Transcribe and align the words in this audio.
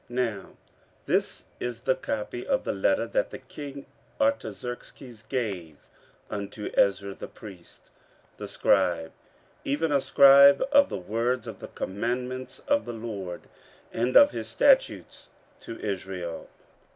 15:007:011 0.09 0.09
Now 0.33 0.57
this 1.05 1.43
is 1.59 1.81
the 1.81 1.93
copy 1.93 2.47
of 2.47 2.63
the 2.63 2.73
letter 2.73 3.05
that 3.05 3.29
the 3.29 3.37
king 3.37 3.85
Artaxerxes 4.19 5.21
gave 5.21 5.77
unto 6.27 6.71
Ezra 6.73 7.13
the 7.13 7.27
priest, 7.27 7.91
the 8.37 8.47
scribe, 8.47 9.11
even 9.63 9.91
a 9.91 10.01
scribe 10.01 10.63
of 10.71 10.89
the 10.89 10.97
words 10.97 11.45
of 11.45 11.59
the 11.59 11.67
commandments 11.67 12.63
of 12.67 12.85
the 12.85 12.93
LORD, 12.93 13.41
and 13.93 14.15
of 14.17 14.31
his 14.31 14.47
statutes 14.47 15.29
to 15.59 15.77
Israel. 15.79 16.49